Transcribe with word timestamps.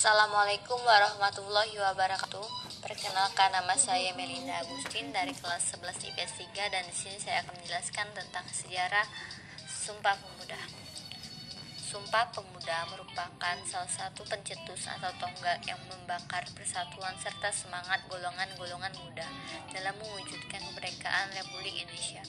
Assalamualaikum 0.00 0.80
warahmatullahi 0.80 1.76
wabarakatuh. 1.76 2.48
Perkenalkan 2.80 3.52
nama 3.52 3.76
saya 3.76 4.16
Melinda 4.16 4.56
Agustin 4.64 5.12
dari 5.12 5.36
kelas 5.36 5.76
11 5.76 5.92
IPS 6.08 6.40
3 6.40 6.72
dan 6.72 6.88
di 6.88 6.96
sini 6.96 7.20
saya 7.20 7.44
akan 7.44 7.52
menjelaskan 7.60 8.08
tentang 8.16 8.48
sejarah 8.48 9.04
Sumpah 9.68 10.16
Pemuda. 10.16 10.56
Sumpah 11.76 12.32
Pemuda 12.32 12.88
merupakan 12.88 13.56
salah 13.68 13.92
satu 13.92 14.24
pencetus 14.24 14.88
atau 14.88 15.12
tonggak 15.20 15.60
yang 15.68 15.76
membakar 15.92 16.48
persatuan 16.56 17.12
serta 17.20 17.52
semangat 17.52 18.00
golongan-golongan 18.08 18.96
muda 19.04 19.28
dalam 19.68 19.92
mewujudkan 20.00 20.64
kemerdekaan 20.64 21.28
Republik 21.36 21.76
Indonesia. 21.76 22.24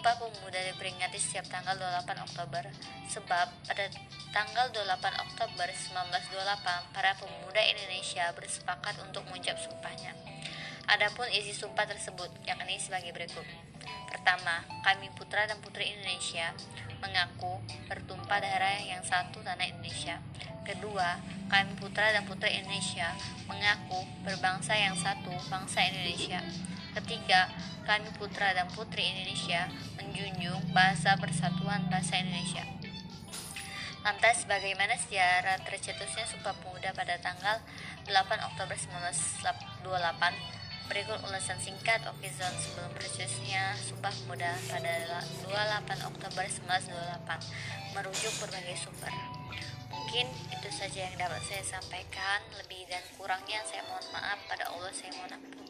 Sumpah 0.00 0.16
Pemuda 0.16 0.56
diperingati 0.64 1.20
setiap 1.20 1.44
tanggal 1.52 1.76
28 1.76 2.24
Oktober 2.24 2.64
sebab 3.04 3.52
pada 3.68 3.84
tanggal 4.32 4.72
28 4.72 4.96
Oktober 4.96 5.68
1928 5.68 6.96
para 6.96 7.12
pemuda 7.20 7.60
Indonesia 7.60 8.32
bersepakat 8.32 8.96
untuk 9.04 9.28
mengucap 9.28 9.60
sumpahnya. 9.60 10.16
Adapun 10.88 11.28
isi 11.36 11.52
sumpah 11.52 11.84
tersebut 11.84 12.32
yakni 12.48 12.80
sebagai 12.80 13.12
berikut. 13.12 13.44
Pertama, 14.08 14.64
kami 14.88 15.12
putra 15.12 15.44
dan 15.44 15.60
putri 15.60 15.92
Indonesia 15.92 16.48
mengaku 17.04 17.60
bertumpah 17.84 18.40
darah 18.40 18.80
yang 18.80 19.04
satu 19.04 19.44
tanah 19.44 19.68
Indonesia. 19.68 20.16
Kedua, 20.64 21.20
kami 21.52 21.76
putra 21.76 22.08
dan 22.08 22.24
putri 22.24 22.56
Indonesia 22.56 23.12
mengaku 23.44 24.00
berbangsa 24.24 24.72
yang 24.80 24.96
satu 24.96 25.28
bangsa 25.52 25.84
Indonesia. 25.92 26.40
Ketiga, 26.90 27.46
kami 27.86 28.10
putra 28.18 28.50
dan 28.50 28.66
putri 28.74 29.06
Indonesia 29.06 29.70
menjunjung 29.94 30.74
bahasa 30.74 31.14
persatuan 31.14 31.86
bahasa 31.86 32.18
Indonesia. 32.18 32.66
Lantas 34.00 34.48
bagaimana 34.48 34.96
sejarah 34.96 35.60
tercetusnya 35.62 36.24
Sumpah 36.24 36.56
Pemuda 36.58 36.90
pada 36.96 37.20
tanggal 37.20 37.60
8 38.08 38.48
Oktober 38.48 38.74
1928? 38.74 40.58
Berikut 40.90 41.22
ulasan 41.22 41.54
singkat 41.62 42.02
Okizon 42.02 42.50
sebelum 42.58 42.90
tercetusnya 42.98 43.78
Sumpah 43.78 44.10
Pemuda 44.10 44.50
pada 44.66 45.22
28 45.46 46.10
Oktober 46.10 46.44
1928 46.48 47.94
merujuk 47.94 48.34
berbagai 48.42 48.82
sumber. 48.82 49.14
Mungkin 49.94 50.26
itu 50.50 50.68
saja 50.74 51.06
yang 51.06 51.14
dapat 51.14 51.38
saya 51.46 51.62
sampaikan. 51.62 52.42
Lebih 52.58 52.90
dan 52.90 53.04
kurangnya 53.14 53.62
saya 53.62 53.86
mohon 53.86 54.02
maaf 54.10 54.42
pada 54.50 54.74
Allah 54.74 54.90
saya 54.90 55.14
mohon 55.14 55.38
ampun. 55.38 55.69